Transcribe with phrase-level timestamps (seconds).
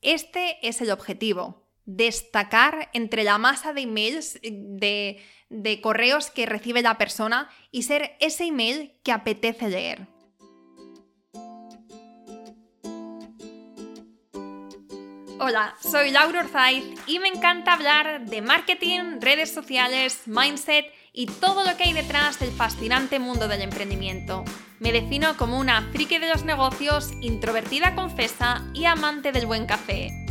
[0.00, 6.82] Este es el objetivo, destacar entre la masa de emails, de, de correos que recibe
[6.82, 10.06] la persona y ser ese email que apetece leer.
[15.40, 21.64] Hola, soy Laura Orzaiz y me encanta hablar de marketing, redes sociales, mindset y todo
[21.64, 24.44] lo que hay detrás del fascinante mundo del emprendimiento.
[24.78, 30.27] Me defino como una friki de los negocios, introvertida confesa y amante del buen café.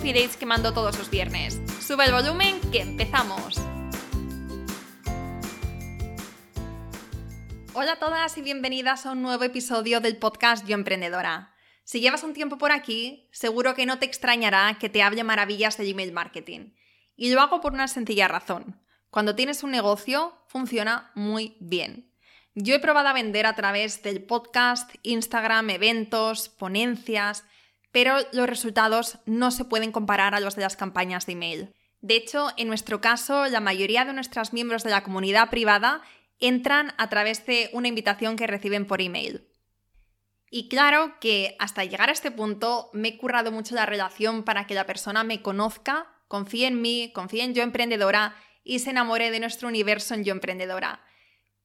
[0.00, 1.60] coffee dates que mando todos los viernes.
[1.78, 3.60] Sube el volumen que empezamos.
[7.74, 11.54] Hola a todas y bienvenidas a un nuevo episodio del podcast Yo Emprendedora.
[11.84, 15.76] Si llevas un tiempo por aquí, seguro que no te extrañará que te hable maravillas
[15.76, 16.72] de email marketing.
[17.14, 18.80] Y lo hago por una sencilla razón.
[19.10, 22.10] Cuando tienes un negocio, funciona muy bien.
[22.54, 27.44] Yo he probado a vender a través del podcast, Instagram, eventos, ponencias,
[27.92, 31.74] pero los resultados no se pueden comparar a los de las campañas de email.
[32.00, 36.02] De hecho, en nuestro caso, la mayoría de nuestros miembros de la comunidad privada
[36.38, 39.46] entran a través de una invitación que reciben por email.
[40.50, 44.66] Y claro que hasta llegar a este punto me he currado mucho la relación para
[44.66, 49.30] que la persona me conozca, confíe en mí, confíe en yo emprendedora y se enamore
[49.30, 51.02] de nuestro universo en yo emprendedora.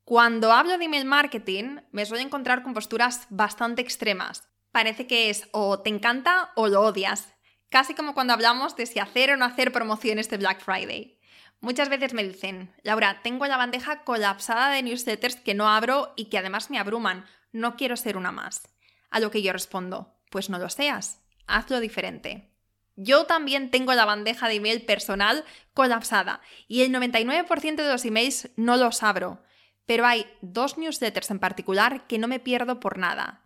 [0.03, 5.47] Cuando hablo de email marketing me suelo encontrar con posturas bastante extremas, parece que es
[5.53, 7.33] o te encanta o lo odias.
[7.69, 11.17] Casi como cuando hablamos de si hacer o no hacer promociones de Black Friday.
[11.61, 16.25] Muchas veces me dicen, Laura, tengo la bandeja colapsada de newsletters que no abro y
[16.25, 17.25] que además me abruman.
[17.53, 18.67] No quiero ser una más.
[19.09, 22.51] A lo que yo respondo, pues no lo seas, hazlo diferente.
[22.97, 28.49] Yo también tengo la bandeja de email personal colapsada y el 99% de los emails
[28.57, 29.41] no los abro,
[29.85, 33.44] pero hay dos newsletters en particular que no me pierdo por nada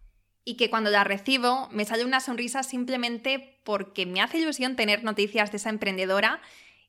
[0.50, 5.04] y que cuando la recibo me sale una sonrisa simplemente porque me hace ilusión tener
[5.04, 6.42] noticias de esa emprendedora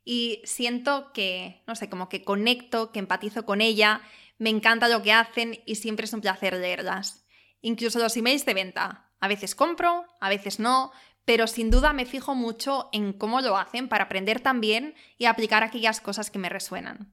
[0.03, 4.01] y siento que, no sé, como que conecto, que empatizo con ella,
[4.39, 7.27] me encanta lo que hacen y siempre es un placer leerlas.
[7.61, 9.11] Incluso los emails de venta.
[9.21, 10.91] A veces compro, a veces no,
[11.27, 15.63] pero sin duda me fijo mucho en cómo lo hacen para aprender también y aplicar
[15.65, 17.13] aquellas cosas que me resuenan.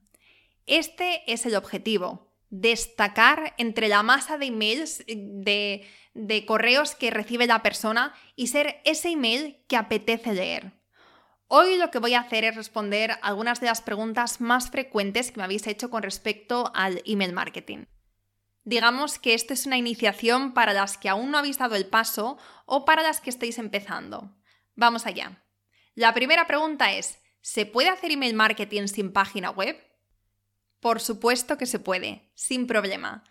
[0.64, 7.46] Este es el objetivo, destacar entre la masa de emails, de, de correos que recibe
[7.46, 10.72] la persona y ser ese email que apetece leer.
[11.46, 15.38] Hoy lo que voy a hacer es responder algunas de las preguntas más frecuentes que
[15.38, 17.86] me habéis hecho con respecto al email marketing.
[18.64, 22.36] Digamos que esto es una iniciación para las que aún no habéis dado el paso
[22.66, 24.36] o para las que estáis empezando.
[24.74, 25.42] Vamos allá.
[25.94, 29.87] La primera pregunta es, ¿se puede hacer email marketing sin página web?
[30.80, 33.24] Por supuesto que se puede, sin problema.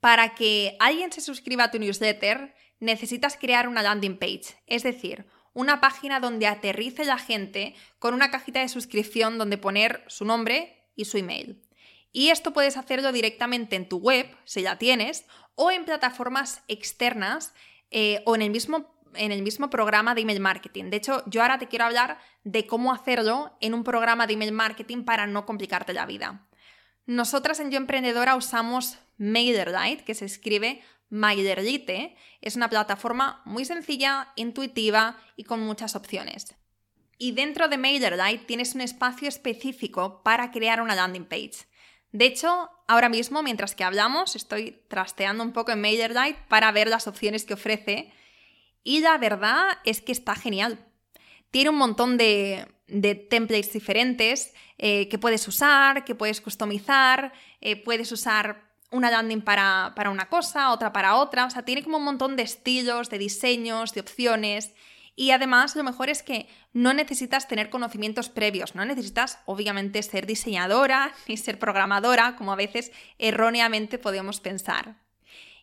[0.00, 5.26] Para que alguien se suscriba a tu newsletter, necesitas crear una landing page, es decir,
[5.54, 10.88] una página donde aterrice la gente con una cajita de suscripción donde poner su nombre
[10.96, 11.62] y su email.
[12.10, 15.24] Y esto puedes hacerlo directamente en tu web, si ya tienes,
[15.54, 17.54] o en plataformas externas
[17.90, 20.84] eh, o en el, mismo, en el mismo programa de email marketing.
[20.90, 24.52] De hecho, yo ahora te quiero hablar de cómo hacerlo en un programa de email
[24.52, 26.46] marketing para no complicarte la vida.
[27.06, 32.16] Nosotras en Yo Emprendedora usamos MailerLite, que se escribe MailerLite.
[32.40, 36.54] Es una plataforma muy sencilla, intuitiva y con muchas opciones.
[37.18, 41.66] Y dentro de MailerLite tienes un espacio específico para crear una landing page.
[42.12, 46.88] De hecho, ahora mismo, mientras que hablamos, estoy trasteando un poco en MailerLite para ver
[46.88, 48.12] las opciones que ofrece.
[48.84, 50.84] Y la verdad es que está genial.
[51.50, 57.76] Tiene un montón de, de templates diferentes eh, que puedes usar, que puedes customizar, eh,
[57.76, 61.96] puedes usar una landing para, para, una cosa, otra para otra, o sea, tiene como
[61.96, 64.74] un montón de estilos, de diseños, de opciones.
[65.16, 70.26] Y además lo mejor es que no necesitas tener conocimientos previos, no necesitas obviamente ser
[70.26, 74.96] diseñadora ni ser programadora, como a veces erróneamente podemos pensar.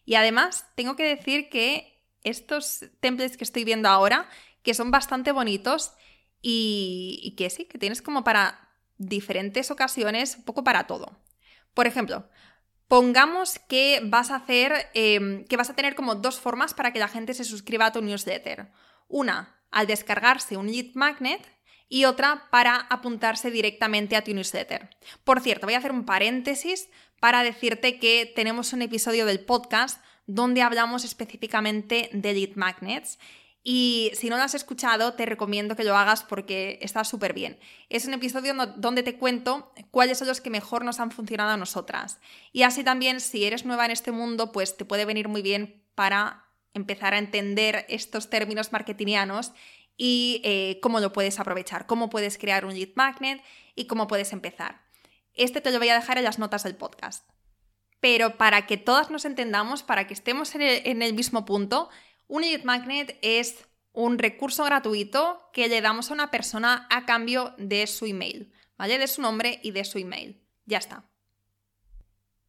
[0.06, 4.28] Y además tengo que decir que estos templates que estoy viendo ahora,
[4.64, 5.94] que son bastante bonitos,
[6.42, 11.18] y, que sí, que tienes como para diferentes ocasiones, un poco para todo.
[11.74, 12.30] Por ejemplo,
[12.88, 17.00] pongamos que vas a hacer, em, que vas a tener como dos formas para que
[17.00, 18.72] la gente se suscriba a tu newsletter.
[19.08, 21.42] Una, al descargarse un lead magnet
[21.88, 24.90] y otra para apuntarse directamente a tu newsletter.
[25.24, 26.90] Por cierto, voy a hacer un paréntesis
[27.20, 33.18] para decirte que tenemos un episodio del podcast donde hablamos específicamente de lead magnets
[33.64, 37.60] y si no lo has escuchado, te recomiendo que lo hagas porque está súper bien.
[37.90, 41.58] Es un episodio donde te cuento cuáles son los que mejor nos han funcionado a
[41.58, 42.20] nosotras.
[42.54, 45.84] Y así también, si eres nueva en este mundo, pues te puede venir muy bien
[45.96, 49.52] para empezar a entender estos términos marketingianos
[49.98, 53.44] y eh, cómo lo puedes aprovechar, cómo puedes crear un lead magnet
[53.76, 54.82] y cómo puedes empezar.
[55.34, 57.30] Este te lo voy a dejar en las notas del podcast.
[58.00, 61.90] Pero para que todas nos entendamos, para que estemos en el, en el mismo punto,
[62.30, 67.54] un lead magnet es un recurso gratuito que le damos a una persona a cambio
[67.58, 68.98] de su email, ¿vale?
[68.98, 70.42] De su nombre y de su email.
[70.66, 71.04] Ya está.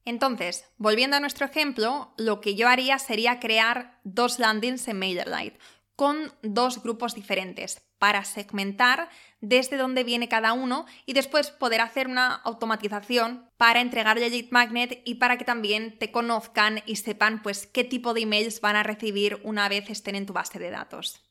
[0.04, 5.58] Entonces, volviendo a nuestro ejemplo, lo que yo haría sería crear dos landings en MailerLite
[5.96, 9.08] con dos grupos diferentes para segmentar
[9.40, 14.50] desde dónde viene cada uno y después poder hacer una automatización para entregarle el lead
[14.50, 18.76] magnet y para que también te conozcan y sepan pues qué tipo de emails van
[18.76, 21.22] a recibir una vez estén en tu base de datos.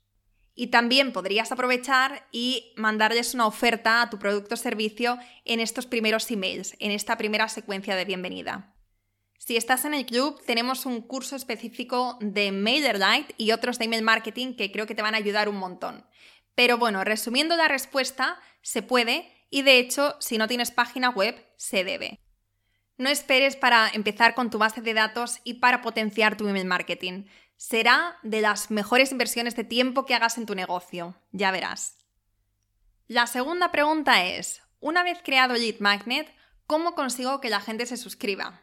[0.56, 5.86] Y también podrías aprovechar y mandarles una oferta a tu producto o servicio en estos
[5.86, 8.76] primeros emails, en esta primera secuencia de bienvenida.
[9.38, 14.04] Si estás en el club, tenemos un curso específico de MailerLite y otros de email
[14.04, 16.06] marketing que creo que te van a ayudar un montón.
[16.56, 21.44] Pero bueno, resumiendo la respuesta, se puede y de hecho, si no tienes página web,
[21.58, 22.20] se debe.
[22.98, 27.26] No esperes para empezar con tu base de datos y para potenciar tu email marketing.
[27.56, 31.98] Será de las mejores inversiones de tiempo que hagas en tu negocio, ya verás.
[33.08, 36.34] La segunda pregunta es, una vez creado Lead Magnet,
[36.68, 38.62] ¿cómo consigo que la gente se suscriba?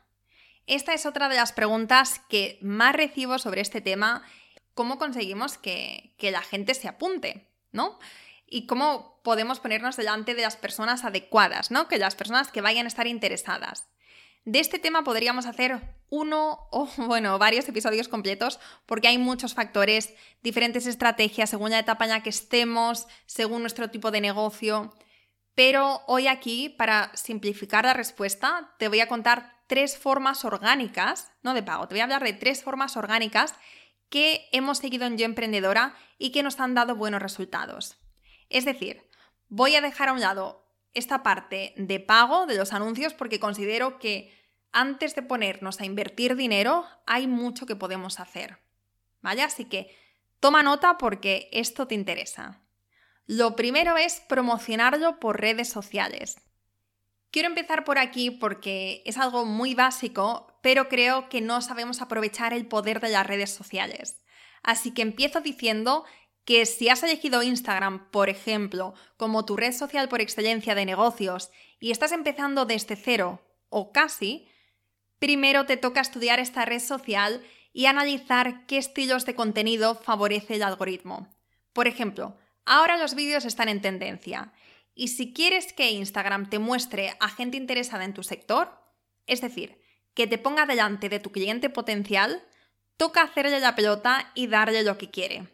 [0.67, 4.23] Esta es otra de las preguntas que más recibo sobre este tema,
[4.75, 7.46] cómo conseguimos que, la gente se apunte,
[7.77, 7.99] ¿no?
[8.49, 11.89] Y cómo podemos ponernos delante de las personas adecuadas, ¿no?
[11.89, 13.89] Que las personas que vayan a estar interesadas.
[14.45, 20.15] De este tema podríamos hacer uno o, bueno, varios episodios completos porque hay muchos factores,
[20.43, 24.95] diferentes estrategias según la etapa en la que estemos, según nuestro tipo de negocio.
[25.57, 31.55] Pero hoy aquí, para simplificar la respuesta, te voy a contar tres formas orgánicas, no
[31.55, 33.55] de pago, te voy a hablar de tres formas orgánicas
[34.09, 37.97] que hemos seguido en Yo Emprendedora y que nos han dado buenos resultados.
[38.49, 39.03] Es decir,
[39.49, 40.65] voy a dejar a un lado
[40.95, 44.33] esta parte de pago de los anuncios porque considero que
[44.73, 48.59] antes de ponernos a invertir dinero hay mucho que podemos hacer.
[49.21, 49.43] ¿Vale?
[49.43, 49.95] Así que
[50.41, 52.63] toma nota porque esto te interesa.
[53.27, 56.37] Lo primero es promocionarlo por redes sociales.
[57.31, 62.53] Quiero empezar por aquí porque es algo muy básico, pero creo que no sabemos aprovechar
[62.53, 64.25] el poder de las redes sociales.
[64.65, 66.05] Así que empiezo diciendo
[66.45, 71.53] que si has elegido Instagram, por ejemplo, como tu red social por excelencia de negocios
[71.79, 74.49] y estás empezando desde cero o casi,
[75.21, 80.65] primero te toca estudiar esta red social y analizar qué estilos de contenido favorece el
[80.65, 81.33] algoritmo.
[81.75, 84.53] Por ejemplo, ahora los vídeos están en tendencia
[84.97, 88.77] y si quieres que Instagram te muestre a gente interesada en tu sector,
[89.29, 89.86] es decir,
[90.17, 92.43] que te ponga delante de tu cliente potencial,
[92.97, 95.47] toca hacerle la pelota y darle lo que quiere.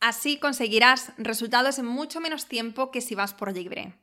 [0.00, 3.94] Así conseguirás resultados en mucho menos tiempo que si vas por libre.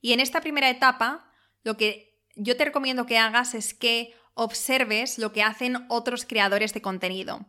[0.00, 1.32] Y en esta primera etapa,
[1.64, 6.72] lo que yo te recomiendo que hagas es que observes lo que hacen otros creadores
[6.72, 7.44] de contenido.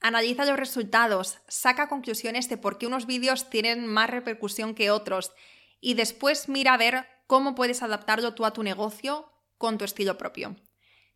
[0.00, 5.32] Analiza los resultados, saca conclusiones de por qué unos vídeos tienen más repercusión que otros
[5.80, 9.31] y después mira a ver cómo puedes adaptarlo tú a tu negocio
[9.62, 10.56] con tu estilo propio.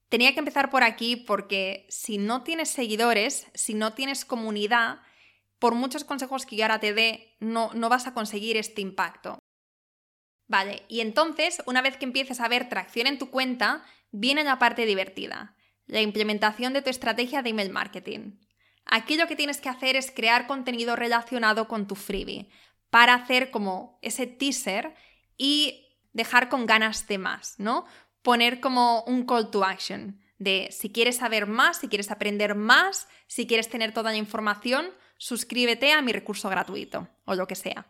[0.08, 5.00] Tenía que empezar por aquí porque si no tienes seguidores, si no tienes comunidad,
[5.58, 9.40] por muchos consejos que yo ahora te dé, no, no vas a conseguir este impacto.
[10.46, 14.60] Vale, y entonces, una vez que empieces a ver tracción en tu cuenta, viene la
[14.60, 18.38] parte divertida, la implementación de tu estrategia de email marketing.
[18.84, 22.48] Aquí lo que tienes que hacer es crear contenido relacionado con tu freebie
[22.90, 24.94] para hacer como ese teaser
[25.36, 25.82] y
[26.16, 27.84] dejar con ganas de más, ¿no?
[28.26, 33.06] Poner como un call to action de si quieres saber más, si quieres aprender más,
[33.28, 37.86] si quieres tener toda la información, suscríbete a mi recurso gratuito o lo que sea.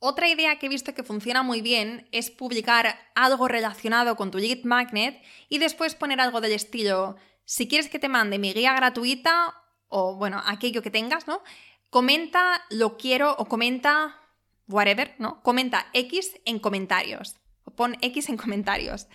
[0.00, 4.36] Otra idea que he visto que funciona muy bien es publicar algo relacionado con tu
[4.36, 7.16] lead magnet y después poner algo del estilo
[7.46, 11.42] si quieres que te mande mi guía gratuita o, bueno, aquello que tengas, ¿no?
[11.88, 14.20] Comenta lo quiero o comenta
[14.68, 15.42] whatever, ¿no?
[15.42, 17.39] Comenta X en comentarios.
[17.80, 19.06] Pon X en comentarios.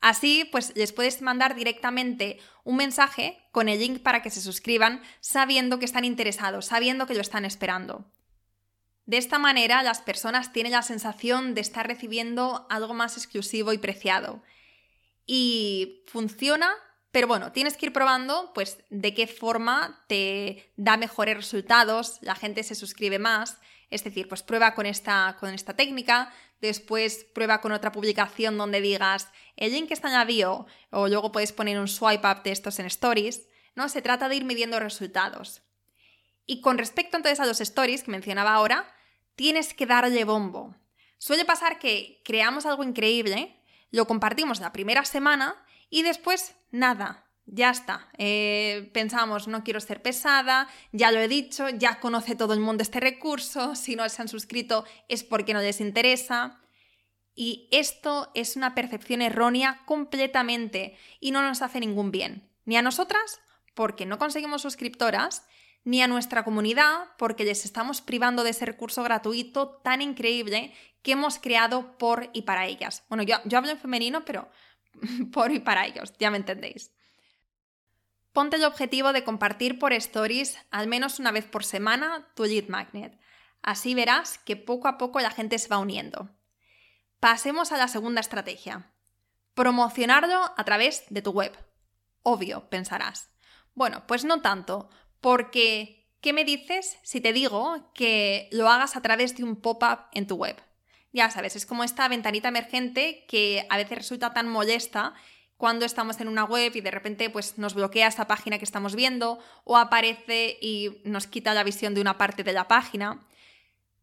[0.00, 5.02] Así, pues les puedes mandar directamente un mensaje con el link para que se suscriban,
[5.18, 8.08] sabiendo que están interesados, sabiendo que lo están esperando.
[9.06, 13.78] De esta manera, las personas tienen la sensación de estar recibiendo algo más exclusivo y
[13.78, 14.44] preciado.
[15.26, 16.72] Y funciona,
[17.10, 22.36] pero bueno, tienes que ir probando, pues, de qué forma te da mejores resultados, la
[22.36, 23.58] gente se suscribe más.
[23.90, 28.80] Es decir, pues prueba con esta, con esta técnica, después prueba con otra publicación donde
[28.80, 32.86] digas el link está bio o luego puedes poner un swipe up de estos en
[32.86, 33.88] stories, ¿no?
[33.88, 35.62] Se trata de ir midiendo resultados.
[36.46, 38.94] Y con respecto entonces a los stories que mencionaba ahora,
[39.34, 40.74] tienes que darle bombo.
[41.18, 47.70] Suele pasar que creamos algo increíble, lo compartimos la primera semana y después nada, ya
[47.70, 48.08] está.
[48.18, 52.82] Eh, pensamos, no quiero ser pesada, ya lo he dicho, ya conoce todo el mundo
[52.82, 56.60] este recurso, si no se han suscrito es porque no les interesa.
[57.34, 62.48] Y esto es una percepción errónea completamente y no nos hace ningún bien.
[62.64, 63.40] Ni a nosotras,
[63.74, 65.46] porque no conseguimos suscriptoras,
[65.84, 70.72] ni a nuestra comunidad, porque les estamos privando de ese recurso gratuito tan increíble
[71.02, 73.04] que hemos creado por y para ellas.
[73.08, 74.48] Bueno, yo, yo hablo en femenino, pero
[75.32, 76.92] por y para ellos, ya me entendéis.
[78.32, 82.68] Ponte el objetivo de compartir por stories al menos una vez por semana tu lead
[82.68, 83.18] magnet.
[83.62, 86.30] Así verás que poco a poco la gente se va uniendo.
[87.20, 88.90] Pasemos a la segunda estrategia.
[89.54, 91.52] Promocionarlo a través de tu web.
[92.22, 93.30] Obvio, pensarás.
[93.74, 94.88] Bueno, pues no tanto,
[95.20, 100.06] porque ¿qué me dices si te digo que lo hagas a través de un pop-up
[100.12, 100.56] en tu web?
[101.12, 105.14] Ya sabes, es como esta ventanita emergente que a veces resulta tan molesta
[105.62, 108.96] cuando estamos en una web y de repente pues, nos bloquea esta página que estamos
[108.96, 113.24] viendo o aparece y nos quita la visión de una parte de la página.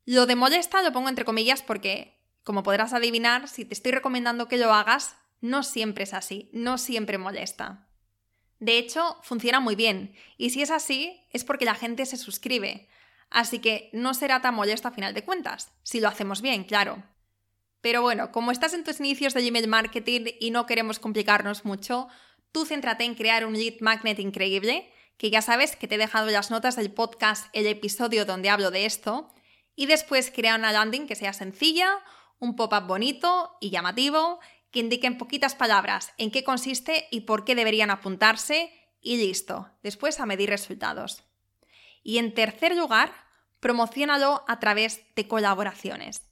[0.06, 4.48] Lo de molesta lo pongo entre comillas porque, como podrás adivinar, si te estoy recomendando
[4.48, 7.89] que lo hagas, no siempre es así, no siempre molesta.
[8.60, 12.88] De hecho, funciona muy bien, y si es así, es porque la gente se suscribe,
[13.30, 17.04] así que no será tan molesto a final de cuentas, si lo hacemos bien, claro.
[17.82, 22.08] Pero bueno, como estás en tus inicios de Gmail Marketing y no queremos complicarnos mucho,
[22.52, 26.28] tú céntrate en crear un lead magnet increíble, que ya sabes que te he dejado
[26.28, 29.34] en las notas del podcast el episodio donde hablo de esto,
[29.76, 31.90] y después crea una landing que sea sencilla,
[32.40, 34.40] un pop-up bonito y llamativo,
[34.72, 38.72] que indique en poquitas palabras en qué consiste y por qué deberían apuntarse,
[39.02, 41.24] y listo, después a medir resultados.
[42.04, 43.14] Y en tercer lugar,
[43.60, 46.29] promocionalo a través de colaboraciones.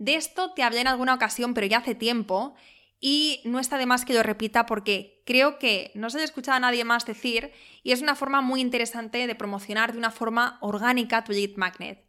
[0.00, 2.54] De esto te hablé en alguna ocasión, pero ya hace tiempo,
[3.00, 6.56] y no está de más que lo repita porque creo que no se le escuchado
[6.56, 7.52] a nadie más decir
[7.82, 12.08] y es una forma muy interesante de promocionar de una forma orgánica tu lead magnet.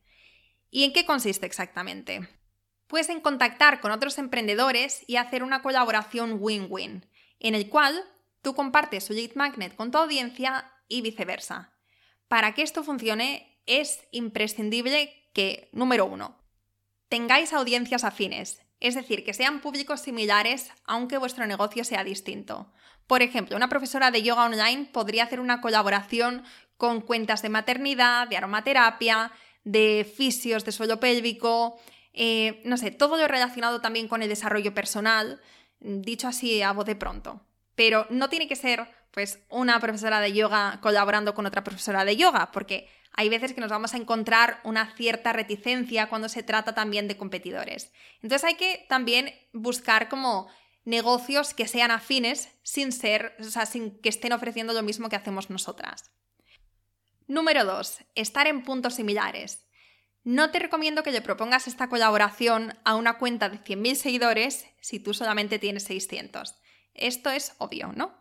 [0.70, 2.30] ¿Y en qué consiste exactamente?
[2.88, 7.06] Pues en contactar con otros emprendedores y hacer una colaboración win-win,
[7.40, 8.02] en el cual
[8.42, 11.74] tú compartes su lead magnet con tu audiencia y viceversa.
[12.30, 16.41] Para que esto funcione es imprescindible que, número uno,
[17.12, 22.72] tengáis audiencias afines, es decir, que sean públicos similares aunque vuestro negocio sea distinto.
[23.06, 26.46] Por ejemplo, una profesora de yoga online podría hacer una colaboración
[26.78, 29.34] con cuentas de maternidad, de aromaterapia,
[29.66, 31.78] de fisios de suelo pélvico,
[32.14, 35.42] eh, no sé, todo lo relacionado también con el desarrollo personal,
[35.82, 37.42] dicho así a voz de pronto.
[37.76, 42.16] Pero no tiene que ser pues una profesora de yoga colaborando con otra profesora de
[42.16, 46.74] yoga, porque hay veces que nos vamos a encontrar una cierta reticencia cuando se trata
[46.74, 47.92] también de competidores.
[48.22, 50.48] Entonces hay que también buscar como
[50.86, 55.16] negocios que sean afines sin ser, o sea, sin que estén ofreciendo lo mismo que
[55.16, 56.12] hacemos nosotras.
[57.28, 58.00] Número 2.
[58.16, 59.68] Estar en puntos similares.
[60.24, 65.00] No te recomiendo que le propongas esta colaboración a una cuenta de 100.000 seguidores si
[65.00, 66.56] tú solamente tienes 600.
[66.94, 68.14] Esto es obvio, ¿no?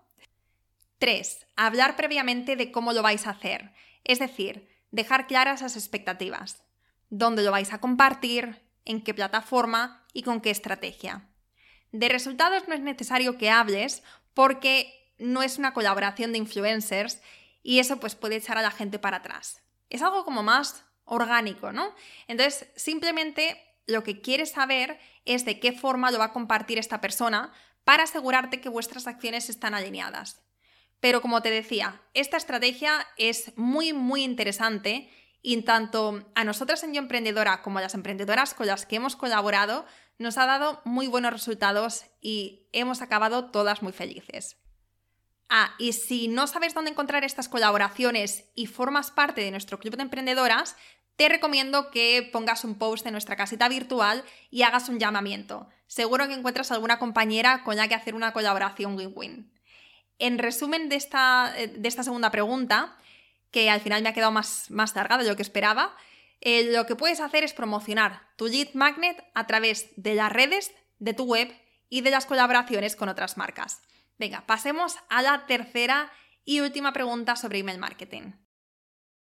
[0.98, 1.46] 3.
[1.56, 3.72] Hablar previamente de cómo lo vais a hacer.
[4.04, 6.64] Es decir, dejar claras las expectativas.
[7.08, 8.62] ¿Dónde lo vais a compartir?
[8.84, 10.06] ¿En qué plataforma?
[10.12, 11.28] ¿Y con qué estrategia?
[11.92, 14.02] De resultados no es necesario que hables
[14.34, 17.20] porque no es una colaboración de influencers
[17.62, 19.62] y eso pues puede echar a la gente para atrás.
[19.90, 21.94] Es algo como más orgánico, ¿no?
[22.28, 27.00] Entonces, simplemente lo que quieres saber es de qué forma lo va a compartir esta
[27.00, 27.52] persona
[27.84, 30.40] para asegurarte que vuestras acciones están alineadas.
[31.00, 35.10] Pero como te decía, esta estrategia es muy, muy interesante
[35.42, 39.16] y tanto a nosotras en Yo Emprendedora como a las emprendedoras con las que hemos
[39.16, 39.86] colaborado
[40.18, 44.58] nos ha dado muy buenos resultados y hemos acabado todas muy felices.
[45.48, 49.96] Ah, y si no sabes dónde encontrar estas colaboraciones y formas parte de nuestro club
[49.96, 50.76] de emprendedoras,
[51.16, 55.68] te recomiendo que pongas un post en nuestra casita virtual y hagas un llamamiento.
[55.86, 59.50] Seguro que encuentras alguna compañera con la que hacer una colaboración win-win.
[60.20, 62.96] En resumen de esta, de esta, segunda pregunta,
[63.50, 65.96] que al final me ha quedado más, más larga de lo que esperaba,
[66.40, 70.72] eh, lo que puedes hacer es promocionar tu lead magnet a través de las redes,
[70.98, 71.50] de tu web
[71.88, 73.80] y de las colaboraciones con otras marcas.
[74.18, 76.12] Venga, pasemos a la tercera
[76.44, 78.32] y última pregunta sobre email marketing.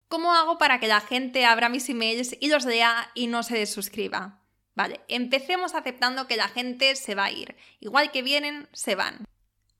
[0.09, 3.57] ¿Cómo hago para que la gente abra mis emails y los lea y no se
[3.57, 4.41] desuscriba?
[4.75, 7.55] Vale, empecemos aceptando que la gente se va a ir.
[7.79, 9.25] Igual que vienen, se van.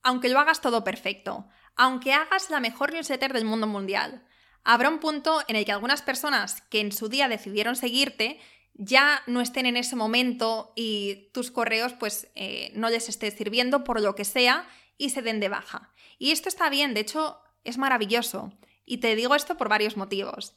[0.04, 4.24] Aunque lo hagas todo perfecto, aunque hagas la mejor newsletter del mundo mundial,
[4.62, 8.38] habrá un punto en el que algunas personas que en su día decidieron seguirte
[8.74, 13.84] ya no estén en ese momento y tus correos pues eh, no les esté sirviendo
[13.84, 14.68] por lo que sea
[14.98, 15.90] y se den de baja.
[16.18, 18.52] Y esto está bien, de hecho es maravilloso.
[18.84, 20.54] Y te digo esto por varios motivos.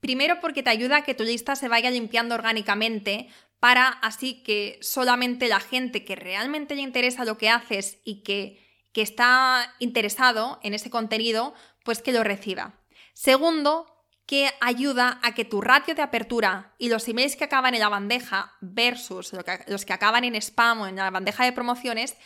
[0.00, 3.28] Primero porque te ayuda a que tu lista se vaya limpiando orgánicamente
[3.60, 8.62] para así que solamente la gente que realmente le interesa lo que haces y que,
[8.92, 12.74] que está interesado en ese contenido, pues que lo reciba.
[13.14, 13.96] Segundo,
[14.26, 17.88] que ayuda a que tu ratio de apertura y los emails que acaban en la
[17.88, 19.32] bandeja versus
[19.68, 22.16] los que acaban en spam o en la bandeja de promociones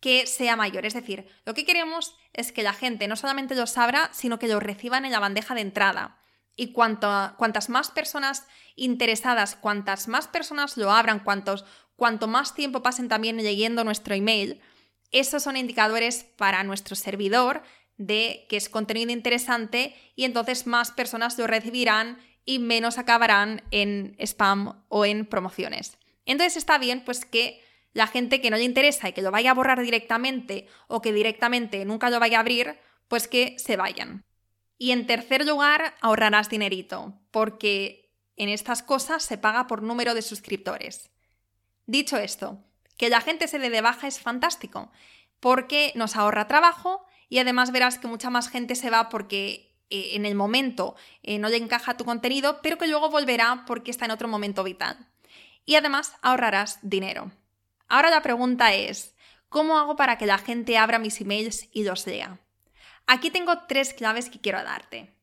[0.00, 0.86] que sea mayor.
[0.86, 4.46] Es decir, lo que queremos es que la gente no solamente los abra, sino que
[4.46, 6.18] los reciban en la bandeja de entrada.
[6.60, 12.82] Y cuanto, cuantas más personas interesadas, cuantas más personas lo abran, cuantos, cuanto más tiempo
[12.82, 14.60] pasen también leyendo nuestro email,
[15.12, 17.62] esos son indicadores para nuestro servidor
[17.96, 24.16] de que es contenido interesante y entonces más personas lo recibirán y menos acabarán en
[24.18, 25.96] spam o en promociones.
[26.26, 27.62] Entonces está bien pues que
[27.92, 31.12] la gente que no le interesa y que lo vaya a borrar directamente o que
[31.12, 34.24] directamente nunca lo vaya a abrir, pues que se vayan.
[34.78, 40.22] Y en tercer lugar, ahorrarás dinerito, porque en estas cosas se paga por número de
[40.22, 41.10] suscriptores.
[41.86, 42.62] Dicho esto,
[42.96, 44.90] que la gente se dé de baja es fantástico,
[45.40, 50.10] porque nos ahorra trabajo y además verás que mucha más gente se va porque eh,
[50.12, 54.04] en el momento eh, no le encaja tu contenido, pero que luego volverá porque está
[54.04, 55.08] en otro momento vital.
[55.64, 57.32] Y además ahorrarás dinero.
[57.88, 59.14] Ahora la pregunta es,
[59.48, 62.38] ¿cómo hago para que la gente abra mis emails y los lea?
[63.10, 65.14] Aquí tengo tres claves que quiero darte.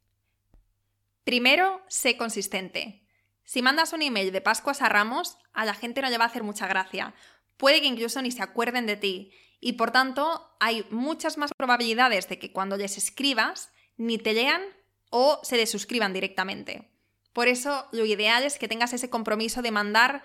[1.23, 3.07] Primero, sé consistente.
[3.43, 6.27] Si mandas un email de Pascuas a Ramos, a la gente no le va a
[6.27, 7.13] hacer mucha gracia.
[7.57, 9.31] Puede que incluso ni se acuerden de ti.
[9.59, 14.63] Y por tanto, hay muchas más probabilidades de que cuando les escribas, ni te lean
[15.11, 16.91] o se desuscriban directamente.
[17.33, 20.23] Por eso, lo ideal es que tengas ese compromiso de mandar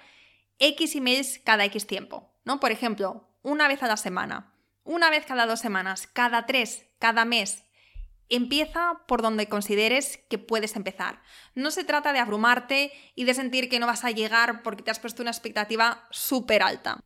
[0.58, 2.32] X emails cada X tiempo.
[2.44, 2.58] ¿no?
[2.58, 4.49] Por ejemplo, una vez a la semana,
[4.84, 7.64] una vez cada dos semanas, cada tres, cada mes.
[8.28, 11.22] Empieza por donde consideres que puedes empezar.
[11.54, 14.90] No se trata de abrumarte y de sentir que no vas a llegar porque te
[14.90, 17.00] has puesto una expectativa súper alta.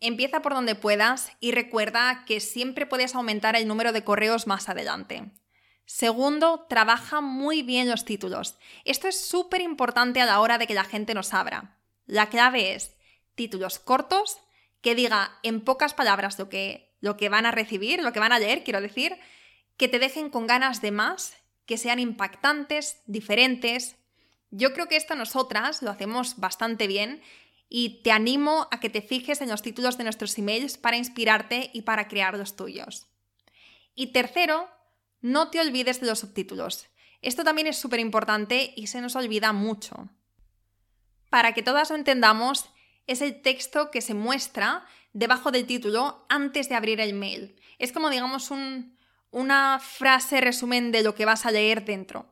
[0.00, 4.68] Empieza por donde puedas y recuerda que siempre puedes aumentar el número de correos más
[4.68, 5.30] adelante.
[5.86, 8.56] Segundo, trabaja muy bien los títulos.
[8.84, 11.78] Esto es súper importante a la hora de que la gente nos abra.
[12.06, 12.96] La clave es
[13.34, 14.38] títulos cortos
[14.80, 18.32] que diga en pocas palabras lo que, lo que van a recibir, lo que van
[18.32, 19.18] a leer, quiero decir,
[19.76, 21.36] que te dejen con ganas de más,
[21.66, 23.96] que sean impactantes, diferentes.
[24.50, 27.20] Yo creo que esto nosotras lo hacemos bastante bien
[27.68, 31.70] y te animo a que te fijes en los títulos de nuestros emails para inspirarte
[31.74, 33.06] y para crear los tuyos.
[33.94, 34.70] Y tercero,
[35.20, 36.86] no te olvides de los subtítulos.
[37.20, 40.08] Esto también es súper importante y se nos olvida mucho.
[41.28, 42.70] Para que todas lo entendamos,
[43.06, 47.56] es el texto que se muestra debajo del título antes de abrir el mail.
[47.78, 48.50] Es como, digamos,
[49.30, 52.26] una frase resumen de lo que vas a leer dentro.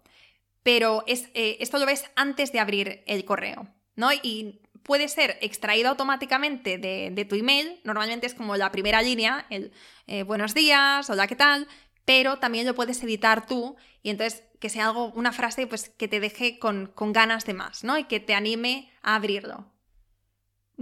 [0.62, 4.10] Pero es, eh, esto lo ves antes de abrir el correo, ¿no?
[4.12, 7.80] Y puede ser extraído automáticamente de, tu email.
[7.84, 9.72] Normalmente es como la primera línea, el
[10.06, 11.68] eh, buenos días, hola, ¿qué tal?
[12.04, 16.08] Pero también lo puedes editar tú y entonces que sea algo, una frase pues, que
[16.08, 17.98] te deje con, con ganas de más, ¿no?
[17.98, 19.71] Y que te anime a abrirlo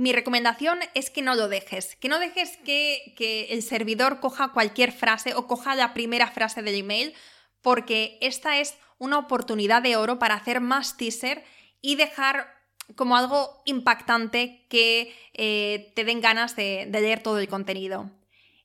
[0.01, 4.93] mi recomendación es que no lo dejes, que no dejes que, el servidor coja cualquier
[4.93, 7.13] frase o coja la primera frase del email,
[7.61, 11.45] porque esta es una oportunidad de oro para hacer más teaser
[11.83, 12.49] y dejar
[12.97, 18.11] como algo impactante que eh, te den ganas de leer todo el contenido.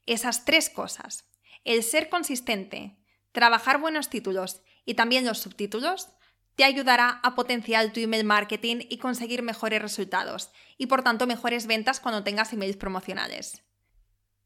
[0.06, 1.26] Esas tres cosas,
[1.66, 2.96] el ser consistente,
[3.34, 6.08] trabajar buenos títulos y también los subtítulos,
[6.56, 11.68] te ayudará a potenciar tu email marketing y conseguir mejores resultados y por tanto mejores
[11.68, 13.62] ventas cuando tengas emails promocionales.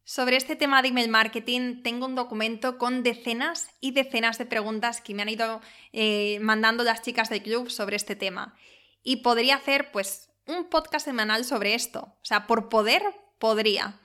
[0.03, 5.01] Sobre este tema de email marketing tengo un documento con decenas y decenas de preguntas
[5.01, 5.61] que me han ido
[5.93, 8.55] eh, mandando las chicas del club sobre este tema.
[9.03, 11.99] Y podría hacer pues un podcast semanal sobre esto.
[11.99, 13.03] O sea, por poder,
[13.37, 13.99] podría.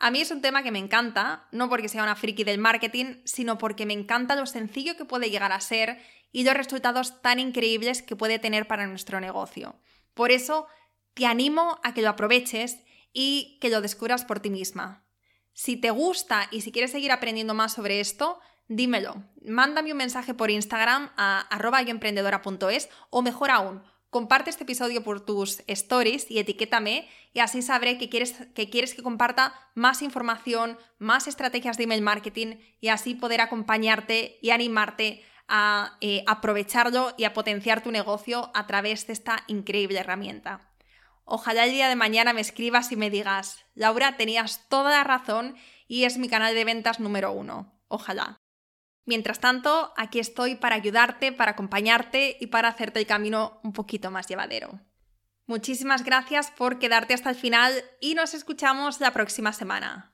[0.00, 3.22] A mí es un tema que me encanta, no porque sea una friki del marketing,
[3.24, 6.02] sino porque me encanta lo sencillo que puede llegar a ser
[6.34, 9.76] y los resultados tan increíbles que puede tener para nuestro negocio.
[10.14, 10.66] Por eso,
[11.14, 12.80] te animo a que lo aproveches
[13.12, 15.06] y que lo descubras por ti misma.
[15.52, 19.22] Si te gusta y si quieres seguir aprendiendo más sobre esto, dímelo.
[19.46, 21.80] Mándame un mensaje por Instagram a arroba
[23.10, 28.08] o mejor aún, comparte este episodio por tus stories y etiquétame y así sabré que
[28.08, 33.40] quieres, que quieres que comparta más información, más estrategias de email marketing y así poder
[33.40, 39.44] acompañarte y animarte a eh, aprovecharlo y a potenciar tu negocio a través de esta
[39.46, 40.70] increíble herramienta.
[41.24, 45.56] Ojalá el día de mañana me escribas y me digas, Laura, tenías toda la razón
[45.88, 47.72] y es mi canal de ventas número uno.
[47.88, 48.38] Ojalá.
[49.06, 54.10] Mientras tanto, aquí estoy para ayudarte, para acompañarte y para hacerte el camino un poquito
[54.10, 54.80] más llevadero.
[55.46, 60.13] Muchísimas gracias por quedarte hasta el final y nos escuchamos la próxima semana.